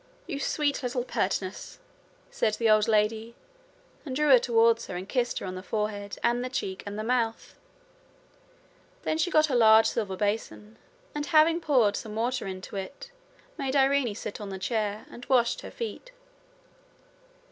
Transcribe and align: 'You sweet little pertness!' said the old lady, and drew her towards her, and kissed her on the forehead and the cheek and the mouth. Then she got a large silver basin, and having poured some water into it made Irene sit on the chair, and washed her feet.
'You 0.25 0.39
sweet 0.39 0.81
little 0.81 1.03
pertness!' 1.03 1.77
said 2.31 2.55
the 2.55 2.67
old 2.71 2.87
lady, 2.87 3.35
and 4.03 4.15
drew 4.15 4.29
her 4.29 4.39
towards 4.39 4.87
her, 4.87 4.95
and 4.95 5.07
kissed 5.07 5.37
her 5.37 5.45
on 5.45 5.53
the 5.53 5.61
forehead 5.61 6.17
and 6.23 6.43
the 6.43 6.49
cheek 6.49 6.81
and 6.87 6.97
the 6.97 7.03
mouth. 7.03 7.53
Then 9.03 9.19
she 9.19 9.29
got 9.29 9.51
a 9.51 9.55
large 9.55 9.85
silver 9.85 10.17
basin, 10.17 10.79
and 11.13 11.27
having 11.27 11.61
poured 11.61 11.95
some 11.95 12.15
water 12.15 12.47
into 12.47 12.75
it 12.77 13.11
made 13.59 13.75
Irene 13.75 14.15
sit 14.15 14.41
on 14.41 14.49
the 14.49 14.57
chair, 14.57 15.05
and 15.11 15.23
washed 15.27 15.61
her 15.61 15.69
feet. 15.69 16.11